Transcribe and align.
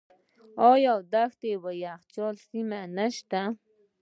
آیا 0.71 0.93
دښتې 1.13 1.49
او 1.61 1.69
یخچالي 1.85 2.41
سیمې 2.47 2.81
نشته؟ 2.97 3.41